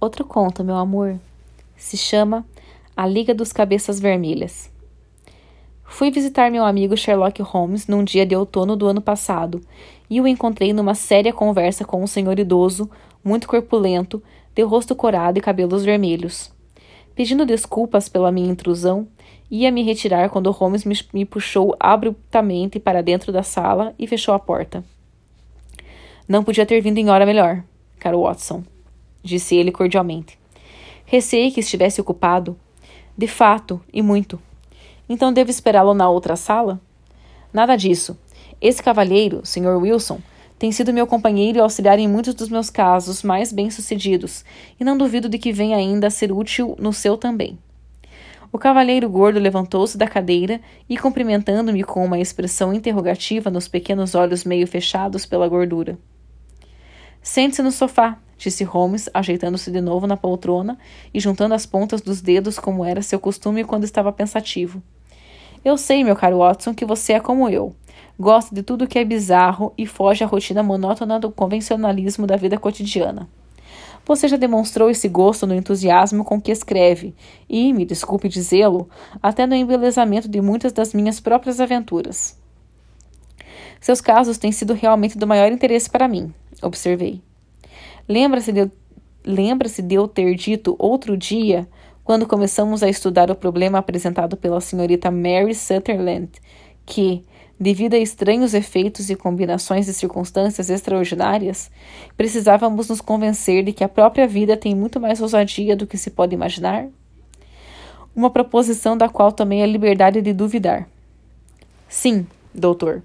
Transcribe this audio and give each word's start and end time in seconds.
Outro 0.00 0.24
conto, 0.24 0.64
meu 0.64 0.76
amor. 0.76 1.20
Se 1.76 1.94
chama 1.94 2.46
A 2.96 3.06
Liga 3.06 3.34
dos 3.34 3.52
Cabeças 3.52 4.00
Vermelhas. 4.00 4.72
Fui 5.84 6.10
visitar 6.10 6.50
meu 6.50 6.64
amigo 6.64 6.96
Sherlock 6.96 7.42
Holmes 7.42 7.86
num 7.86 8.02
dia 8.02 8.24
de 8.24 8.34
outono 8.34 8.76
do 8.76 8.86
ano 8.86 9.02
passado 9.02 9.60
e 10.08 10.18
o 10.18 10.26
encontrei 10.26 10.72
numa 10.72 10.94
séria 10.94 11.34
conversa 11.34 11.84
com 11.84 12.02
um 12.02 12.06
senhor 12.06 12.38
idoso, 12.38 12.90
muito 13.22 13.46
corpulento, 13.46 14.22
de 14.54 14.62
rosto 14.62 14.96
corado 14.96 15.38
e 15.38 15.42
cabelos 15.42 15.84
vermelhos. 15.84 16.50
Pedindo 17.14 17.44
desculpas 17.44 18.08
pela 18.08 18.32
minha 18.32 18.50
intrusão, 18.50 19.06
ia 19.50 19.70
me 19.70 19.82
retirar 19.82 20.30
quando 20.30 20.50
Holmes 20.50 20.82
me, 20.86 20.98
me 21.12 21.26
puxou 21.26 21.76
abruptamente 21.78 22.80
para 22.80 23.02
dentro 23.02 23.30
da 23.30 23.42
sala 23.42 23.94
e 23.98 24.06
fechou 24.06 24.32
a 24.32 24.38
porta. 24.38 24.82
Não 26.26 26.42
podia 26.42 26.64
ter 26.64 26.80
vindo 26.80 26.96
em 26.96 27.10
hora 27.10 27.26
melhor, 27.26 27.62
caro 27.98 28.22
Watson, 28.22 28.64
disse 29.22 29.54
ele 29.54 29.72
cordialmente. 29.72 30.38
Receei 31.04 31.50
que 31.50 31.60
estivesse 31.60 32.00
ocupado. 32.00 32.58
De 33.16 33.26
fato, 33.26 33.80
e 33.92 34.00
muito. 34.00 34.40
Então 35.08 35.32
devo 35.32 35.50
esperá-lo 35.50 35.92
na 35.92 36.08
outra 36.08 36.36
sala? 36.36 36.80
Nada 37.52 37.76
disso. 37.76 38.16
Esse 38.60 38.82
cavalheiro, 38.82 39.40
Sr. 39.44 39.76
Wilson, 39.76 40.20
tem 40.58 40.70
sido 40.70 40.92
meu 40.92 41.06
companheiro 41.06 41.58
e 41.58 41.60
auxiliar 41.60 41.98
em 41.98 42.06
muitos 42.06 42.34
dos 42.34 42.48
meus 42.48 42.68
casos 42.68 43.22
mais 43.22 43.50
bem-sucedidos, 43.50 44.44
e 44.78 44.84
não 44.84 44.98
duvido 44.98 45.28
de 45.28 45.38
que 45.38 45.52
venha 45.52 45.76
ainda 45.76 46.08
a 46.08 46.10
ser 46.10 46.30
útil 46.30 46.76
no 46.78 46.92
seu 46.92 47.16
também. 47.16 47.58
O 48.52 48.58
cavalheiro 48.58 49.08
gordo 49.08 49.38
levantou-se 49.38 49.96
da 49.96 50.06
cadeira 50.06 50.60
e, 50.88 50.98
cumprimentando-me 50.98 51.82
com 51.82 52.04
uma 52.04 52.18
expressão 52.18 52.74
interrogativa 52.74 53.48
nos 53.50 53.68
pequenos 53.68 54.14
olhos 54.14 54.44
meio 54.44 54.66
fechados 54.66 55.24
pela 55.24 55.48
gordura. 55.48 55.98
Sente-se 57.22 57.62
no 57.62 57.72
sofá, 57.72 58.18
disse 58.40 58.64
Holmes, 58.64 59.08
ajeitando-se 59.12 59.70
de 59.70 59.80
novo 59.80 60.06
na 60.06 60.16
poltrona 60.16 60.78
e 61.12 61.20
juntando 61.20 61.54
as 61.54 61.66
pontas 61.66 62.00
dos 62.00 62.20
dedos 62.20 62.58
como 62.58 62.84
era 62.84 63.02
seu 63.02 63.20
costume 63.20 63.64
quando 63.64 63.84
estava 63.84 64.10
pensativo. 64.10 64.82
Eu 65.62 65.76
sei, 65.76 66.02
meu 66.02 66.16
caro 66.16 66.38
Watson, 66.38 66.74
que 66.74 66.86
você 66.86 67.12
é 67.12 67.20
como 67.20 67.48
eu. 67.48 67.74
Gosta 68.18 68.54
de 68.54 68.62
tudo 68.62 68.86
que 68.86 68.98
é 68.98 69.04
bizarro 69.04 69.72
e 69.76 69.86
foge 69.86 70.24
à 70.24 70.26
rotina 70.26 70.62
monótona 70.62 71.20
do 71.20 71.30
convencionalismo 71.30 72.26
da 72.26 72.36
vida 72.36 72.58
cotidiana. 72.58 73.28
Você 74.06 74.26
já 74.26 74.38
demonstrou 74.38 74.88
esse 74.88 75.08
gosto 75.08 75.46
no 75.46 75.54
entusiasmo 75.54 76.24
com 76.24 76.40
que 76.40 76.50
escreve, 76.50 77.14
e, 77.48 77.72
me 77.72 77.84
desculpe 77.84 78.28
dizê-lo, 78.28 78.88
até 79.22 79.46
no 79.46 79.54
embelezamento 79.54 80.28
de 80.28 80.40
muitas 80.40 80.72
das 80.72 80.94
minhas 80.94 81.20
próprias 81.20 81.60
aventuras. 81.60 82.38
Seus 83.80 84.00
casos 84.00 84.38
têm 84.38 84.50
sido 84.50 84.72
realmente 84.72 85.18
do 85.18 85.26
maior 85.26 85.52
interesse 85.52 85.88
para 85.88 86.08
mim, 86.08 86.32
observei. 86.62 87.22
Lembra-se 88.08 88.52
de, 88.52 88.70
lembra 89.24 89.68
de 89.68 89.94
eu 89.94 90.08
ter 90.08 90.34
dito 90.34 90.74
outro 90.78 91.16
dia 91.16 91.68
quando 92.10 92.26
começamos 92.26 92.82
a 92.82 92.88
estudar 92.88 93.30
o 93.30 93.36
problema 93.36 93.78
apresentado 93.78 94.36
pela 94.36 94.60
senhorita 94.60 95.10
Mary 95.10 95.54
Sutherland, 95.54 96.28
que, 96.84 97.22
devido 97.58 97.94
a 97.94 97.98
estranhos 97.98 98.52
efeitos 98.52 99.10
e 99.10 99.14
combinações 99.14 99.86
de 99.86 99.92
circunstâncias 99.92 100.70
extraordinárias, 100.70 101.70
precisávamos 102.16 102.88
nos 102.88 103.00
convencer 103.00 103.62
de 103.62 103.72
que 103.72 103.84
a 103.84 103.88
própria 103.88 104.26
vida 104.26 104.56
tem 104.56 104.74
muito 104.74 104.98
mais 104.98 105.20
ousadia 105.20 105.76
do 105.76 105.86
que 105.86 105.96
se 105.96 106.10
pode 106.10 106.34
imaginar? 106.34 106.88
Uma 108.16 108.30
proposição 108.30 108.96
da 108.96 109.08
qual 109.08 109.30
tomei 109.30 109.62
a 109.62 109.66
liberdade 109.66 110.20
de 110.20 110.32
duvidar. 110.32 110.88
Sim, 111.88 112.26
doutor, 112.52 113.02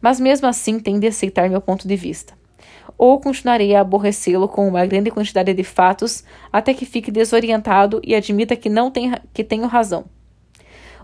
mas 0.00 0.18
mesmo 0.18 0.46
assim 0.46 0.80
tem 0.80 0.98
de 0.98 1.08
aceitar 1.08 1.50
meu 1.50 1.60
ponto 1.60 1.86
de 1.86 1.96
vista 1.96 2.32
ou 2.96 3.20
continuarei 3.20 3.74
a 3.74 3.80
aborrecê-lo 3.80 4.48
com 4.48 4.66
uma 4.66 4.84
grande 4.86 5.10
quantidade 5.10 5.52
de 5.52 5.64
fatos 5.64 6.24
até 6.52 6.72
que 6.74 6.86
fique 6.86 7.10
desorientado 7.10 8.00
e 8.04 8.14
admita 8.14 8.56
que 8.56 8.68
não 8.68 8.90
tem, 8.90 9.12
que 9.32 9.44
tenho 9.44 9.66
razão. 9.66 10.04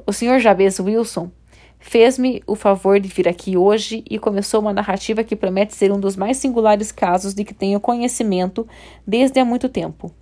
O 0.06 0.12
Sr. 0.12 0.38
Jabez 0.38 0.80
Wilson 0.80 1.30
fez-me 1.78 2.42
o 2.46 2.54
favor 2.54 2.98
de 2.98 3.08
vir 3.08 3.28
aqui 3.28 3.56
hoje 3.56 4.04
e 4.08 4.18
começou 4.18 4.60
uma 4.60 4.72
narrativa 4.72 5.24
que 5.24 5.36
promete 5.36 5.74
ser 5.74 5.92
um 5.92 6.00
dos 6.00 6.16
mais 6.16 6.36
singulares 6.36 6.92
casos 6.92 7.34
de 7.34 7.44
que 7.44 7.52
tenho 7.52 7.80
conhecimento 7.80 8.66
desde 9.06 9.40
há 9.40 9.44
muito 9.44 9.68
tempo. 9.68 10.12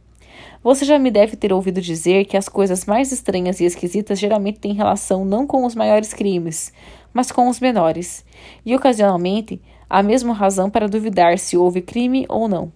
Você 0.63 0.85
já 0.85 0.99
me 0.99 1.11
deve 1.11 1.37
ter 1.37 1.53
ouvido 1.53 1.81
dizer 1.81 2.27
que 2.27 2.37
as 2.37 2.49
coisas 2.49 2.85
mais 2.85 3.13
estranhas 3.13 3.61
e 3.61 3.65
esquisitas 3.65 4.19
geralmente 4.19 4.59
têm 4.59 4.75
relação 4.75 5.25
não 5.25 5.47
com 5.47 5.65
os 5.65 5.75
maiores 5.75 6.13
crimes, 6.13 6.73
mas 7.13 7.33
com 7.33 7.49
os 7.49 7.61
menores, 7.61 8.25
e 8.65 8.75
ocasionalmente 8.75 9.61
há 9.91 10.03
mesmo 10.03 10.33
razão 10.33 10.71
para 10.71 10.89
duvidar 10.89 11.39
se 11.39 11.57
houve 11.57 11.83
crime 11.83 12.25
ou 12.29 12.49
não. 12.49 12.73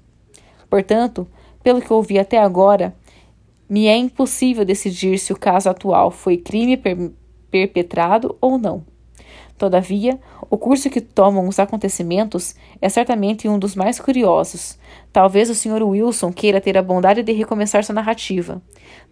Portanto, 0.69 1.27
pelo 1.63 1.81
que 1.81 1.93
ouvi 1.93 2.19
até 2.19 2.39
agora, 2.39 2.95
me 3.69 3.87
é 3.87 3.97
impossível 3.97 4.65
decidir 4.65 5.19
se 5.19 5.33
o 5.33 5.39
caso 5.39 5.71
atual 5.71 6.11
foi 6.11 6.37
crime 6.37 6.77
per 6.77 7.13
perpetrado 7.51 8.37
ou 8.41 8.59
não. 8.59 8.85
Todavia, 9.57 10.19
o 10.51 10.59
curso 10.59 10.91
que 10.91 11.01
tomam 11.01 11.47
os 11.47 11.61
acontecimentos 11.61 12.57
é 12.83 12.89
certamente 12.89 13.49
um 13.49 13.57
dos 13.57 13.77
mais 13.77 14.01
curiosos. 14.01 14.77
Talvez 15.13 15.49
o 15.49 15.55
Sr. 15.55 15.85
Wilson 15.85 16.33
queira 16.33 16.61
ter 16.61 16.77
a 16.77 16.83
bondade 16.83 17.23
de 17.23 17.33
recomeçar 17.33 17.85
sua 17.85 17.95
narrativa. 17.95 18.61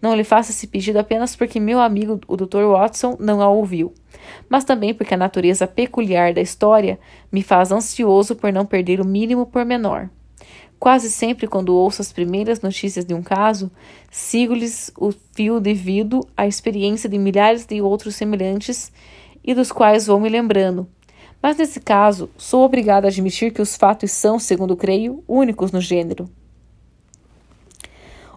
Não 0.01 0.13
lhe 0.13 0.25
faça 0.25 0.51
esse 0.51 0.67
pedido 0.67 0.99
apenas 0.99 1.37
porque 1.37 1.57
meu 1.57 1.79
amigo, 1.79 2.19
o 2.27 2.35
Dr. 2.35 2.65
Watson, 2.69 3.15
não 3.17 3.41
a 3.41 3.47
ouviu, 3.47 3.93
mas 4.49 4.63
também 4.63 4.93
porque 4.93 5.13
a 5.13 5.17
natureza 5.17 5.67
peculiar 5.67 6.33
da 6.33 6.41
história 6.41 6.99
me 7.31 7.41
faz 7.41 7.71
ansioso 7.71 8.35
por 8.35 8.51
não 8.51 8.65
perder 8.65 8.99
o 8.99 9.05
mínimo 9.05 9.45
pormenor. 9.45 10.09
Quase 10.79 11.09
sempre, 11.09 11.47
quando 11.47 11.73
ouço 11.73 12.01
as 12.01 12.11
primeiras 12.11 12.59
notícias 12.59 13.05
de 13.05 13.13
um 13.13 13.23
caso, 13.23 13.71
sigo-lhes 14.11 14.91
o 14.97 15.13
fio 15.33 15.59
devido 15.61 16.27
à 16.35 16.45
experiência 16.45 17.09
de 17.09 17.17
milhares 17.17 17.65
de 17.65 17.81
outros 17.81 18.15
semelhantes 18.15 18.91
e 19.43 19.53
dos 19.53 19.71
quais 19.71 20.07
vou 20.07 20.19
me 20.19 20.27
lembrando. 20.27 20.85
Mas 21.41 21.57
nesse 21.57 21.79
caso, 21.79 22.29
sou 22.37 22.63
obrigado 22.63 23.05
a 23.05 23.07
admitir 23.07 23.51
que 23.53 23.61
os 23.61 23.75
fatos 23.75 24.11
são, 24.11 24.37
segundo 24.37 24.75
creio, 24.75 25.23
únicos 25.27 25.71
no 25.71 25.79
gênero. 25.79 26.29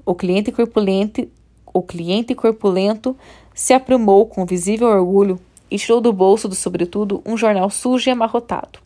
O 0.05 0.15
cliente 0.15 0.53
corpulento, 0.53 1.29
o 1.75 1.83
cliente 1.83 2.33
corpulento 2.33 3.17
se 3.53 3.73
aprumou 3.73 4.25
com 4.27 4.47
visível 4.47 4.87
orgulho 4.87 5.41
e 5.71 5.79
tirou 5.79 6.01
do 6.01 6.13
bolso 6.13 6.49
do 6.49 6.55
sobretudo 6.55 7.23
um 7.25 7.37
jornal 7.37 7.71
sujo 7.71 8.09
e 8.09 8.13
amarrotado. 8.13 8.79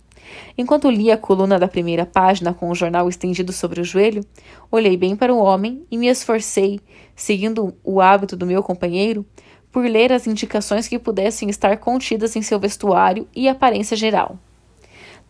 Enquanto 0.57 0.91
lia 0.91 1.15
a 1.15 1.19
coluna 1.19 1.59
da 1.59 1.69
primeira 1.69 2.07
página 2.07 2.55
com 2.55 2.71
o 2.71 2.75
jornal 2.75 3.09
estendido 3.09 3.53
sobre 3.53 3.81
o 3.81 3.85
joelho, 3.85 4.25
olhei 4.71 4.97
bem 4.97 5.17
para 5.17 5.35
o 5.35 5.39
homem 5.39 5.85
e 5.91 5.99
me 5.99 6.07
esforcei, 6.07 6.81
seguindo 7.15 7.75
o 7.83 8.01
hábito 8.01 8.37
do 8.37 8.47
meu 8.47 8.63
companheiro, 8.63 9.25
por 9.73 9.85
ler 9.85 10.13
as 10.13 10.27
indicações 10.27 10.89
que 10.89 10.99
pudessem 10.99 11.49
estar 11.49 11.77
contidas 11.79 12.35
em 12.35 12.43
seu 12.43 12.59
vestuário 12.59 13.27
e 13.35 13.49
aparência 13.49 13.97
geral. 13.97 14.39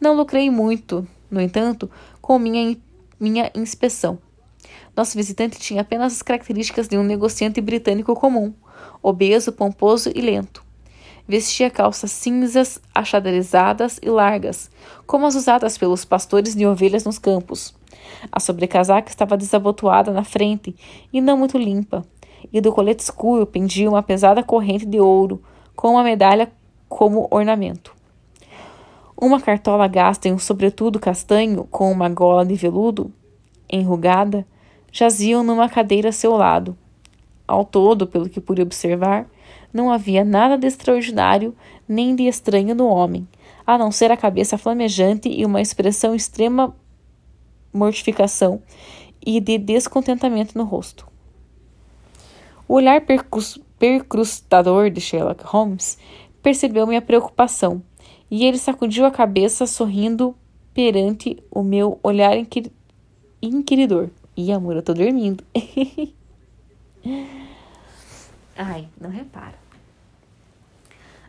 Não 0.00 0.16
lucrei 0.16 0.50
muito, 0.50 1.06
no 1.30 1.40
entanto, 1.40 1.90
com 2.20 2.38
minha, 2.38 2.76
minha 3.18 3.50
inspeção. 3.54 4.18
Nosso 4.96 5.16
visitante 5.16 5.58
tinha 5.58 5.82
apenas 5.82 6.14
as 6.14 6.22
características 6.22 6.88
de 6.88 6.96
um 6.96 7.02
negociante 7.02 7.60
britânico 7.60 8.14
comum, 8.14 8.52
obeso, 9.02 9.52
pomposo 9.52 10.10
e 10.14 10.20
lento. 10.20 10.64
Vestia 11.30 11.70
calças 11.70 12.10
cinzas, 12.10 12.80
achadarizadas 12.92 14.00
e 14.02 14.10
largas, 14.10 14.68
como 15.06 15.26
as 15.26 15.36
usadas 15.36 15.78
pelos 15.78 16.04
pastores 16.04 16.56
de 16.56 16.66
ovelhas 16.66 17.04
nos 17.04 17.20
campos. 17.20 17.72
A 18.32 18.40
sobrecasaca 18.40 19.08
estava 19.08 19.36
desabotoada 19.36 20.10
na 20.10 20.24
frente 20.24 20.74
e 21.12 21.20
não 21.20 21.36
muito 21.36 21.56
limpa, 21.56 22.04
e 22.52 22.60
do 22.60 22.72
colete 22.72 23.04
escuro 23.04 23.46
pendia 23.46 23.88
uma 23.88 24.02
pesada 24.02 24.42
corrente 24.42 24.84
de 24.84 24.98
ouro, 24.98 25.40
com 25.76 25.92
uma 25.92 26.02
medalha 26.02 26.50
como 26.88 27.28
ornamento. 27.30 27.94
Uma 29.16 29.40
cartola 29.40 29.86
gasta 29.86 30.26
em 30.26 30.32
um 30.32 30.38
sobretudo 30.38 30.98
castanho, 30.98 31.62
com 31.70 31.92
uma 31.92 32.08
gola 32.08 32.44
de 32.44 32.56
veludo 32.56 33.12
enrugada, 33.70 34.44
jaziam 34.90 35.44
numa 35.44 35.68
cadeira 35.68 36.08
a 36.08 36.12
seu 36.12 36.32
lado. 36.32 36.76
Ao 37.46 37.64
todo, 37.64 38.04
pelo 38.04 38.28
que 38.28 38.40
pude 38.40 38.62
observar, 38.62 39.28
não 39.72 39.90
havia 39.90 40.24
nada 40.24 40.56
de 40.58 40.66
extraordinário 40.66 41.54
nem 41.88 42.14
de 42.14 42.24
estranho 42.24 42.74
no 42.74 42.86
homem, 42.86 43.26
a 43.66 43.76
não 43.76 43.90
ser 43.90 44.10
a 44.10 44.16
cabeça 44.16 44.58
flamejante 44.58 45.28
e 45.28 45.44
uma 45.44 45.60
expressão 45.60 46.14
extrema 46.14 46.74
mortificação 47.72 48.62
e 49.24 49.40
de 49.40 49.58
descontentamento 49.58 50.56
no 50.56 50.64
rosto. 50.64 51.06
O 52.66 52.74
olhar 52.74 53.02
percrustador 53.78 54.90
de 54.90 55.00
Sherlock 55.00 55.44
Holmes 55.44 55.98
percebeu 56.42 56.86
minha 56.86 57.02
preocupação 57.02 57.82
e 58.30 58.44
ele 58.44 58.58
sacudiu 58.58 59.04
a 59.04 59.10
cabeça 59.10 59.66
sorrindo 59.66 60.36
perante 60.72 61.42
o 61.50 61.62
meu 61.62 61.98
olhar 62.02 62.36
inquir 62.36 62.70
inquiridor. 63.42 64.10
Ih, 64.36 64.52
amor, 64.52 64.76
eu 64.76 64.82
tô 64.82 64.94
dormindo. 64.94 65.42
Ai, 68.56 68.88
não 69.00 69.10
repara. 69.10 69.59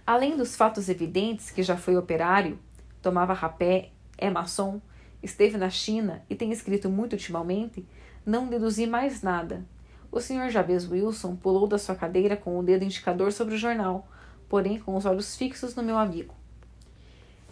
Além 0.05 0.35
dos 0.35 0.55
fatos 0.55 0.89
evidentes 0.89 1.51
que 1.51 1.61
já 1.61 1.77
foi 1.77 1.95
operário, 1.95 2.59
tomava 3.01 3.33
rapé, 3.33 3.91
é 4.17 4.29
maçom, 4.29 4.81
esteve 5.21 5.57
na 5.57 5.69
China 5.69 6.23
e 6.29 6.35
tem 6.35 6.51
escrito 6.51 6.89
muito 6.89 7.13
ultimamente, 7.13 7.85
Não 8.23 8.47
deduzi 8.47 8.85
mais 8.85 9.23
nada. 9.23 9.65
O 10.11 10.19
Sr. 10.19 10.49
Jabez 10.49 10.87
Wilson 10.87 11.35
pulou 11.35 11.65
da 11.65 11.79
sua 11.79 11.95
cadeira 11.95 12.37
com 12.37 12.59
o 12.59 12.61
dedo 12.61 12.83
indicador 12.83 13.31
sobre 13.31 13.55
o 13.55 13.57
jornal, 13.57 14.07
porém 14.47 14.77
com 14.77 14.95
os 14.95 15.05
olhos 15.05 15.35
fixos 15.35 15.73
no 15.73 15.81
meu 15.81 15.97
amigo. 15.97 16.35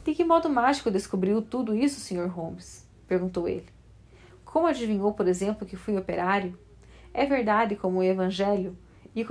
De 0.04 0.14
que 0.14 0.24
modo 0.24 0.50
mágico 0.50 0.92
descobriu 0.92 1.42
tudo 1.42 1.76
isso, 1.76 2.00
Sr. 2.00 2.28
Holmes? 2.28 2.88
perguntou 3.08 3.48
ele. 3.48 3.66
Como 4.46 4.68
adivinhou, 4.68 5.14
por 5.14 5.28
exemplo, 5.28 5.68
que 5.68 5.76
fui 5.76 5.98
operário? 5.98 6.58
É 7.14 7.26
verdade, 7.26 7.76
como 7.76 8.00
o 8.00 8.04
Evangelho, 8.04 8.78
e, 9.16 9.26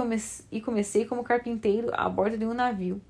e 0.50 0.60
comecei 0.60 1.04
como 1.04 1.24
carpinteiro 1.24 1.90
a 1.92 2.08
bordo 2.08 2.36
de 2.36 2.44
um 2.44 2.54
navio. 2.54 3.00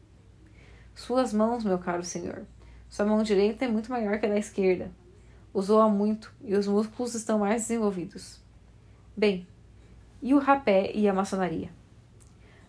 Suas 0.94 1.32
mãos, 1.32 1.65
meu 1.65 1.79
caro 1.79 2.03
senhor. 2.03 2.47
Sua 2.88 3.06
mão 3.06 3.23
direita 3.23 3.65
é 3.65 3.69
muito 3.69 3.91
maior 3.91 4.19
que 4.19 4.26
a 4.26 4.29
da 4.29 4.38
esquerda. 4.38 4.91
Usou-a 5.53 5.88
muito 5.88 6.32
e 6.43 6.55
os 6.55 6.67
músculos 6.67 7.15
estão 7.15 7.38
mais 7.38 7.62
desenvolvidos. 7.62 8.41
Bem, 9.17 9.47
e 10.23 10.35
o 10.35 10.38
rapé 10.38 10.91
e 10.94 11.09
a 11.09 11.15
maçonaria? 11.15 11.70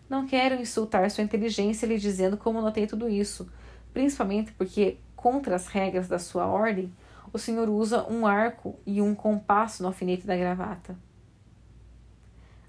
Não 0.08 0.26
quero 0.26 0.60
insultar 0.60 1.10
sua 1.10 1.24
inteligência 1.24 1.86
lhe 1.86 1.98
dizendo 1.98 2.36
como 2.36 2.60
notei 2.60 2.86
tudo 2.86 3.08
isso, 3.08 3.50
principalmente 3.92 4.52
porque, 4.52 4.98
contra 5.14 5.54
as 5.54 5.68
regras 5.68 6.08
da 6.08 6.18
sua 6.18 6.46
ordem, 6.46 6.92
o 7.32 7.38
senhor 7.38 7.68
usa 7.68 8.04
um 8.08 8.26
arco 8.26 8.78
e 8.84 9.00
um 9.00 9.14
compasso 9.14 9.82
no 9.82 9.88
alfinete 9.88 10.26
da 10.26 10.36
gravata. 10.36 10.96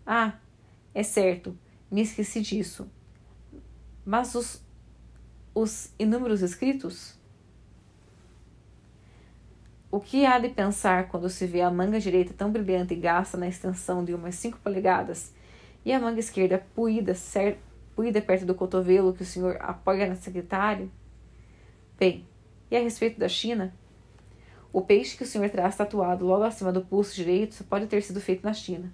Ah, 0.05 0.33
é 0.93 1.03
certo, 1.03 1.57
me 1.89 2.01
esqueci 2.01 2.41
disso. 2.41 2.89
Mas 4.05 4.35
os, 4.35 4.61
os 5.53 5.93
inúmeros 5.97 6.41
escritos? 6.41 7.15
O 9.89 9.99
que 9.99 10.25
há 10.25 10.39
de 10.39 10.49
pensar 10.49 11.09
quando 11.09 11.29
se 11.29 11.45
vê 11.45 11.61
a 11.61 11.69
manga 11.69 11.99
direita 11.99 12.33
tão 12.33 12.51
brilhante 12.51 12.93
e 12.93 12.97
gasta 12.97 13.37
na 13.37 13.47
extensão 13.47 14.03
de 14.03 14.13
umas 14.13 14.35
cinco 14.35 14.57
polegadas 14.59 15.33
e 15.83 15.91
a 15.91 15.99
manga 15.99 16.19
esquerda 16.19 16.65
puída, 16.73 17.13
cer 17.13 17.57
puída 17.95 18.21
perto 18.21 18.45
do 18.45 18.55
cotovelo 18.55 19.13
que 19.13 19.23
o 19.23 19.25
senhor 19.25 19.57
apoia 19.59 20.07
na 20.07 20.15
secretária? 20.15 20.87
Bem, 21.99 22.25
e 22.69 22.75
a 22.75 22.79
respeito 22.79 23.19
da 23.19 23.27
China? 23.27 23.73
O 24.73 24.81
peixe 24.81 25.17
que 25.17 25.23
o 25.23 25.27
senhor 25.27 25.49
traz 25.49 25.75
tatuado 25.75 26.25
logo 26.25 26.43
acima 26.43 26.71
do 26.71 26.81
pulso 26.81 27.13
direito 27.13 27.55
só 27.55 27.63
pode 27.65 27.87
ter 27.87 28.01
sido 28.01 28.21
feito 28.21 28.43
na 28.43 28.53
China. 28.53 28.91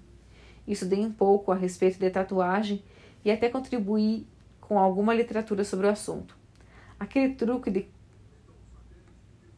Isso 0.68 0.84
dei 0.84 1.00
um 1.00 1.10
pouco 1.10 1.50
a 1.50 1.54
respeito 1.54 1.98
de 1.98 2.10
tatuagem 2.10 2.84
e 3.24 3.30
até 3.30 3.48
contribuí 3.48 4.26
com 4.60 4.78
alguma 4.78 5.14
literatura 5.14 5.64
sobre 5.64 5.86
o 5.86 5.90
assunto. 5.90 6.36
Aquele 7.00 7.34
truque 7.34 7.70
de 7.70 7.88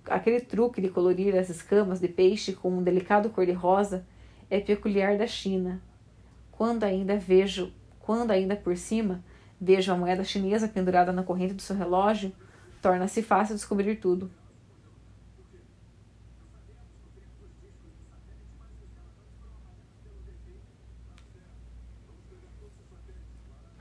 Aquele 0.06 0.40
truque 0.40 0.80
de 0.80 0.88
colorir 0.88 1.36
as 1.36 1.50
escamas 1.50 2.00
de 2.00 2.08
peixe 2.08 2.52
com 2.52 2.70
um 2.70 2.82
delicado 2.82 3.28
cor-de-rosa 3.30 4.04
é 4.48 4.58
peculiar 4.58 5.18
da 5.18 5.26
China. 5.26 5.80
Quando 6.50 6.84
ainda 6.84 7.16
vejo, 7.16 7.72
quando 8.00 8.30
ainda 8.30 8.56
por 8.56 8.76
cima 8.76 9.22
vejo 9.60 9.92
a 9.92 9.96
moeda 9.96 10.24
chinesa 10.24 10.66
pendurada 10.66 11.12
na 11.12 11.22
corrente 11.22 11.54
do 11.54 11.62
seu 11.62 11.76
relógio, 11.76 12.32
torna-se 12.80 13.22
fácil 13.22 13.54
descobrir 13.54 13.96
tudo. 13.96 14.30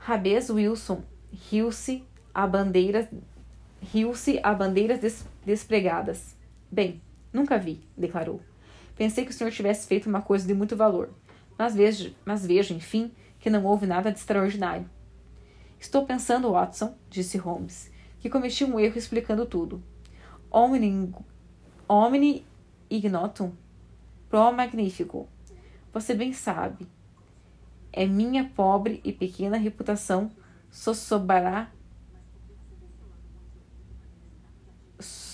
Rabes 0.02 0.48
Wilson 0.48 1.02
riu-se 1.30 2.02
a 2.34 2.46
bandeiras 2.46 3.06
riu-se 3.82 4.40
a 4.42 4.54
bandeiras 4.54 4.98
des 4.98 5.26
despregadas. 5.44 6.34
Bem, 6.70 7.02
nunca 7.30 7.58
vi, 7.58 7.86
declarou. 7.96 8.40
Pensei 8.96 9.26
que 9.26 9.30
o 9.30 9.34
senhor 9.34 9.50
tivesse 9.50 9.86
feito 9.86 10.08
uma 10.08 10.22
coisa 10.22 10.46
de 10.46 10.54
muito 10.54 10.74
valor, 10.74 11.10
mas 11.58 11.74
vejo, 11.74 12.14
mas 12.24 12.46
vejo, 12.46 12.72
enfim, 12.72 13.12
que 13.38 13.50
não 13.50 13.64
houve 13.66 13.86
nada 13.86 14.10
de 14.10 14.18
extraordinário. 14.18 14.88
Estou 15.78 16.06
pensando, 16.06 16.52
Watson, 16.52 16.94
disse 17.10 17.36
Holmes, 17.36 17.90
que 18.20 18.30
cometi 18.30 18.64
um 18.64 18.80
erro 18.80 18.96
explicando 18.96 19.44
tudo. 19.44 19.82
Omni, 20.50 21.14
omni 21.86 22.46
ignotum 22.88 23.52
pro 24.30 24.50
magnifico. 24.50 25.28
Você 25.92 26.14
bem 26.14 26.32
sabe. 26.32 26.86
É 27.92 28.06
minha 28.06 28.48
pobre 28.48 29.00
e 29.04 29.12
pequena 29.12 29.56
reputação 29.56 30.30
sossobará 30.70 31.70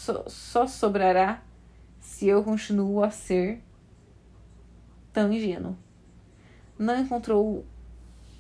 só, 0.07 0.25
só 0.29 0.67
sobrará 0.67 1.43
se 1.99 2.29
eu 2.29 2.43
continuo 2.43 3.03
a 3.03 3.11
ser 3.11 3.63
tão 5.13 5.33
ingênuo. 5.33 5.77
Não 6.79 6.99
encontrou 6.99 7.65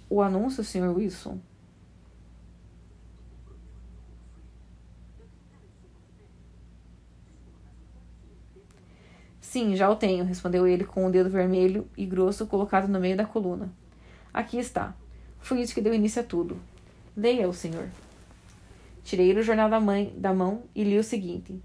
o 0.08 0.22
anúncio, 0.22 0.62
Sr. 0.62 0.94
Wilson? 0.94 1.40
Sim, 9.40 9.74
já 9.74 9.88
o 9.88 9.96
tenho, 9.96 10.24
respondeu 10.24 10.66
ele 10.66 10.84
com 10.84 11.06
o 11.06 11.10
dedo 11.10 11.30
vermelho 11.30 11.88
e 11.96 12.04
grosso 12.04 12.46
colocado 12.46 12.88
no 12.88 13.00
meio 13.00 13.16
da 13.16 13.24
coluna. 13.24 13.72
Aqui 14.36 14.58
está. 14.58 14.94
Foi 15.40 15.62
isso 15.62 15.74
que 15.74 15.80
deu 15.80 15.94
início 15.94 16.20
a 16.20 16.24
tudo. 16.24 16.60
Leia-o, 17.16 17.54
senhor. 17.54 17.88
Tirei 19.02 19.32
o 19.32 19.42
jornal 19.42 19.70
da, 19.70 19.80
mãe, 19.80 20.12
da 20.14 20.34
mão 20.34 20.64
e 20.74 20.84
li 20.84 20.98
o 20.98 21.02
seguinte. 21.02 21.58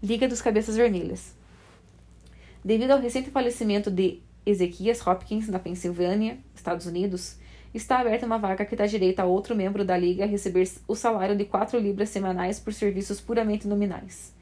Liga 0.00 0.28
dos 0.28 0.40
Cabeças 0.40 0.76
Vermelhas. 0.76 1.34
Devido 2.64 2.92
ao 2.92 3.00
recente 3.00 3.32
falecimento 3.32 3.90
de 3.90 4.20
Ezequias 4.46 5.04
Hopkins, 5.04 5.48
na 5.48 5.58
Pensilvânia, 5.58 6.38
Estados 6.54 6.86
Unidos, 6.86 7.36
está 7.74 7.98
aberta 7.98 8.24
uma 8.24 8.38
vaga 8.38 8.64
que 8.64 8.76
dá 8.76 8.86
direito 8.86 9.18
a 9.18 9.24
outro 9.24 9.56
membro 9.56 9.84
da 9.84 9.98
Liga 9.98 10.22
a 10.22 10.26
receber 10.26 10.70
o 10.86 10.94
salário 10.94 11.36
de 11.36 11.44
4 11.44 11.78
libras 11.80 12.10
semanais 12.10 12.60
por 12.60 12.72
serviços 12.72 13.20
puramente 13.20 13.66
nominais. 13.66 14.32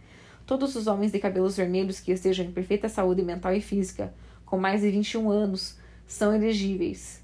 Todos 0.45 0.77
os 0.77 0.87
homens 0.87 1.11
de 1.11 1.19
cabelos 1.19 1.57
vermelhos 1.57 2.01
que 2.01 2.13
estejam 2.13 2.45
em 2.45 2.53
perfeita 2.53 2.87
saúde 2.87 3.23
mental 3.23 3.55
e 3.55 3.63
física, 3.63 4.13
com 4.45 4.59
mais 4.59 4.83
de 4.83 4.91
21 4.91 5.31
anos, 5.31 5.79
são 6.07 6.35
elegíveis. 6.35 7.24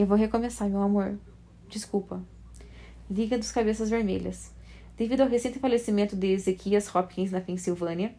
Eu 0.00 0.06
vou 0.06 0.16
recomeçar, 0.16 0.66
meu 0.66 0.80
amor. 0.80 1.18
Desculpa. 1.68 2.24
Liga 3.10 3.36
dos 3.36 3.52
Cabeças 3.52 3.90
Vermelhas. 3.90 4.50
Devido 4.96 5.20
ao 5.20 5.28
recente 5.28 5.58
falecimento 5.58 6.16
de 6.16 6.28
Ezequias 6.28 6.94
Hopkins 6.94 7.30
na 7.30 7.42
Pensilvânia, 7.42 8.14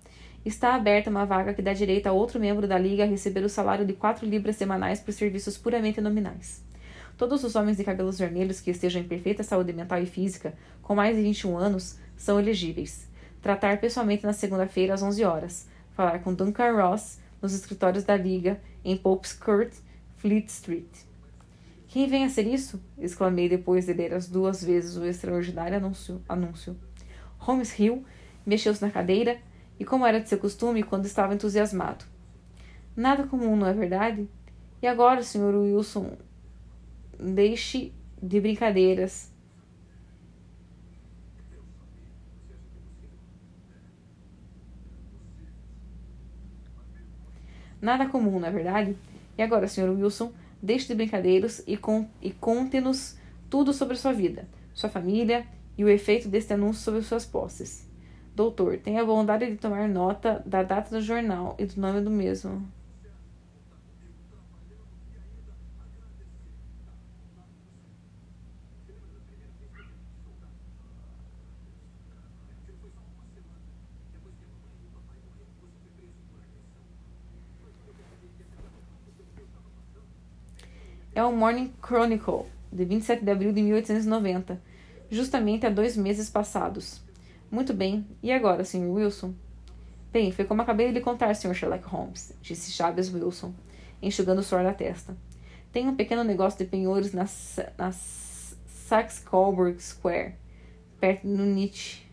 Está 0.45 0.75
aberta 0.75 1.09
uma 1.09 1.25
vaga 1.25 1.55
que 1.55 1.61
dá 1.61 1.73
direito 1.73 2.05
a 2.05 2.11
outro 2.11 2.39
membro 2.39 2.67
da 2.67 2.77
Liga 2.77 3.03
a 3.03 3.07
receber 3.07 3.43
o 3.43 3.49
salário 3.49 3.83
de 3.83 3.93
quatro 3.93 4.27
libras 4.27 4.57
semanais 4.57 4.99
por 4.99 5.11
serviços 5.11 5.57
puramente 5.57 5.99
nominais. 5.99 6.63
Todos 7.17 7.43
os 7.43 7.55
homens 7.55 7.77
de 7.77 7.83
cabelos 7.83 8.19
vermelhos 8.19 8.61
que 8.61 8.69
estejam 8.69 9.01
em 9.01 9.07
perfeita 9.07 9.41
saúde 9.41 9.73
mental 9.73 9.99
e 10.03 10.05
física, 10.05 10.53
com 10.83 10.93
mais 10.93 11.15
de 11.15 11.23
21 11.23 11.57
anos, 11.57 11.97
são 12.15 12.39
elegíveis. 12.39 13.07
Tratar 13.41 13.81
pessoalmente 13.81 14.23
na 14.23 14.33
segunda-feira 14.33 14.93
às 14.93 15.01
11 15.01 15.23
horas. 15.23 15.67
Falar 15.93 16.19
com 16.19 16.31
Duncan 16.31 16.73
Ross 16.73 17.17
nos 17.41 17.55
escritórios 17.55 18.03
da 18.03 18.15
Liga 18.15 18.61
em 18.85 18.95
Pope's 18.95 19.33
Court, 19.33 19.73
Fleet 20.17 20.47
Street. 20.47 21.10
Quem 21.91 22.07
vem 22.07 22.23
a 22.23 22.29
ser 22.29 22.47
isso? 22.47 22.81
exclamei 22.97 23.49
depois 23.49 23.85
de 23.85 23.91
ler 23.91 24.13
as 24.13 24.25
duas 24.25 24.63
vezes 24.63 24.95
o 24.95 25.03
extraordinário 25.03 25.75
anúncio. 25.75 26.21
anúncio. 26.27 26.79
Holmes 27.37 27.73
riu, 27.73 28.05
mexeu-se 28.45 28.81
na 28.81 28.89
cadeira 28.89 29.41
e, 29.77 29.83
como 29.83 30.05
era 30.05 30.21
de 30.21 30.29
seu 30.29 30.37
costume, 30.37 30.83
quando 30.83 31.05
estava 31.05 31.33
entusiasmado. 31.33 32.05
Nada 32.95 33.27
comum, 33.27 33.57
não 33.57 33.67
é 33.67 33.73
verdade? 33.73 34.25
E 34.81 34.87
agora, 34.87 35.21
Sr. 35.21 35.53
Wilson, 35.53 36.17
deixe 37.19 37.91
de 38.23 38.39
brincadeiras. 38.39 39.29
Nada 47.81 48.07
comum, 48.07 48.39
não 48.39 48.47
é 48.47 48.51
verdade? 48.51 48.95
E 49.37 49.41
agora, 49.41 49.67
Sr. 49.67 49.89
Wilson, 49.89 50.31
deixe 50.61 50.87
de 50.87 50.95
brincadeiras 50.95 51.63
e, 51.65 51.75
con 51.75 52.07
e 52.21 52.31
conte-nos 52.31 53.17
tudo 53.49 53.73
sobre 53.73 53.97
sua 53.97 54.13
vida, 54.13 54.47
sua 54.73 54.89
família 54.89 55.45
e 55.77 55.83
o 55.83 55.89
efeito 55.89 56.27
deste 56.27 56.53
anúncio 56.53 56.81
sobre 56.81 57.01
suas 57.01 57.25
posses. 57.25 57.89
Doutor, 58.35 58.77
tenha 58.77 59.01
a 59.01 59.05
bondade 59.05 59.49
de 59.49 59.57
tomar 59.57 59.89
nota 59.89 60.41
da 60.45 60.63
data 60.63 60.95
do 60.95 61.01
jornal 61.01 61.55
e 61.59 61.65
do 61.65 61.79
nome 61.79 62.01
do 62.01 62.09
mesmo. 62.09 62.65
É 81.13 81.21
o 81.21 81.35
Morning 81.35 81.73
Chronicle, 81.85 82.45
de 82.71 82.85
27 82.85 83.25
de 83.25 83.31
abril 83.31 83.51
de 83.51 83.61
1890, 83.61 84.61
justamente 85.09 85.65
há 85.65 85.69
dois 85.69 85.97
meses 85.97 86.29
passados. 86.29 87.01
Muito 87.51 87.73
bem. 87.73 88.07
E 88.23 88.31
agora, 88.31 88.63
Sr. 88.63 88.89
Wilson? 88.89 89.33
Bem, 90.13 90.31
foi 90.31 90.45
como 90.45 90.61
acabei 90.61 90.87
de 90.87 90.93
lhe 90.93 91.01
contar, 91.01 91.35
Sr. 91.35 91.53
Sherlock 91.53 91.85
Holmes, 91.85 92.33
disse 92.41 92.71
Chaves 92.71 93.13
Wilson, 93.13 93.53
enxugando 94.01 94.39
o 94.39 94.43
suor 94.43 94.63
da 94.63 94.73
testa. 94.73 95.13
Tenho 95.73 95.91
um 95.91 95.95
pequeno 95.97 96.23
negócio 96.23 96.59
de 96.59 96.65
penhores 96.65 97.11
na, 97.11 97.25
na 97.77 97.91
Saxe-Coburg 97.91 99.81
Square, 99.81 100.35
perto 100.97 101.27
de 101.27 101.33
Nietzsche. 101.43 102.03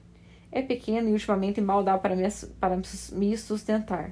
É 0.50 0.60
pequeno 0.60 1.08
e 1.08 1.12
ultimamente 1.12 1.60
mal 1.60 1.84
dá 1.84 1.96
para 1.96 2.16
me, 2.16 2.24
para 2.58 2.76
me 3.12 3.36
sustentar. 3.36 4.10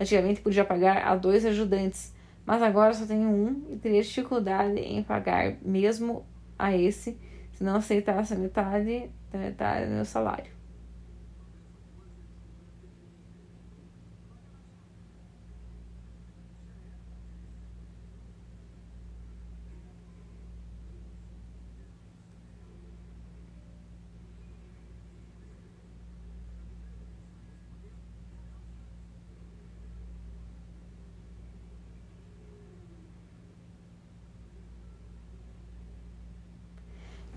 Antigamente 0.00 0.40
podia 0.40 0.64
pagar 0.64 1.06
a 1.06 1.14
dois 1.14 1.44
ajudantes, 1.44 2.13
mas 2.46 2.62
agora 2.62 2.92
só 2.92 3.06
tenho 3.06 3.28
um 3.28 3.64
e 3.70 3.76
teria 3.76 4.02
dificuldade 4.02 4.78
em 4.78 5.02
pagar 5.02 5.56
mesmo 5.62 6.24
a 6.58 6.76
esse 6.76 7.18
se 7.52 7.64
não 7.64 7.76
aceitasse 7.76 8.34
a 8.34 8.36
metade 8.36 9.10
da 9.32 9.38
metade 9.38 9.86
do 9.86 9.92
meu 9.92 10.04
salário. 10.04 10.53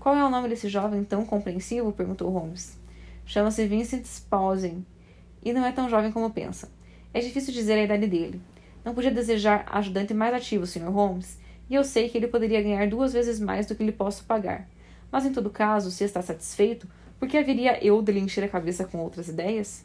Qual 0.00 0.14
é 0.14 0.24
o 0.24 0.30
nome 0.30 0.48
desse 0.48 0.68
jovem 0.68 1.02
tão 1.02 1.24
compreensivo? 1.24 1.92
perguntou 1.92 2.30
Holmes. 2.30 2.78
Chama-se 3.26 3.66
Vincent 3.66 4.04
Spaulding 4.04 4.86
e 5.44 5.52
não 5.52 5.66
é 5.66 5.72
tão 5.72 5.88
jovem 5.88 6.12
como 6.12 6.30
pensa. 6.30 6.70
É 7.12 7.20
difícil 7.20 7.52
dizer 7.52 7.74
a 7.74 7.82
idade 7.82 8.06
dele. 8.06 8.40
Não 8.84 8.94
podia 8.94 9.10
desejar 9.10 9.66
ajudante 9.68 10.14
mais 10.14 10.32
ativo, 10.32 10.66
Sr. 10.66 10.88
Holmes, 10.90 11.38
e 11.68 11.74
eu 11.74 11.82
sei 11.82 12.08
que 12.08 12.16
ele 12.16 12.28
poderia 12.28 12.62
ganhar 12.62 12.88
duas 12.88 13.12
vezes 13.12 13.40
mais 13.40 13.66
do 13.66 13.74
que 13.74 13.82
lhe 13.82 13.92
posso 13.92 14.24
pagar. 14.24 14.68
Mas 15.10 15.26
em 15.26 15.32
todo 15.32 15.50
caso, 15.50 15.90
se 15.90 16.04
está 16.04 16.22
satisfeito, 16.22 16.88
por 17.18 17.28
que 17.28 17.36
haveria 17.36 17.84
eu 17.84 18.00
de 18.00 18.12
lhe 18.12 18.20
encher 18.20 18.44
a 18.44 18.48
cabeça 18.48 18.84
com 18.84 18.98
outras 18.98 19.28
ideias? 19.28 19.84